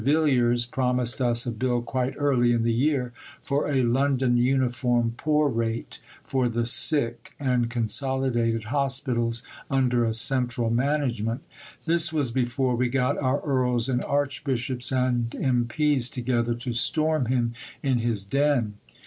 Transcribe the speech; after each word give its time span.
Villiers 0.03 0.65
promised 0.65 1.21
us 1.21 1.45
a 1.45 1.51
Bill 1.51 1.83
quite 1.83 2.15
early 2.17 2.53
in 2.53 2.63
the 2.63 2.73
year 2.73 3.13
for 3.43 3.69
a 3.71 3.83
London 3.83 4.35
uniform 4.35 5.13
Poor 5.15 5.47
Rate 5.47 5.99
for 6.23 6.49
the 6.49 6.65
sick 6.65 7.33
and 7.39 7.69
consolidated 7.69 8.63
hospitals 8.63 9.43
under 9.69 10.03
a 10.03 10.11
central 10.11 10.71
management. 10.71 11.41
(This 11.85 12.11
was 12.11 12.31
before 12.31 12.75
we 12.75 12.89
got 12.89 13.15
our 13.19 13.41
Earls 13.41 13.87
and 13.87 14.03
Archbishops 14.05 14.91
and 14.91 15.35
M.P.'s 15.39 16.09
together 16.09 16.55
to 16.55 16.73
storm 16.73 17.27
him 17.27 17.53
in 17.83 17.99
his 17.99 18.23
den.) 18.23 18.77